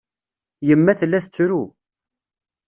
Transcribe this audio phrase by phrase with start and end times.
[0.67, 1.61] Yemma tella tettru.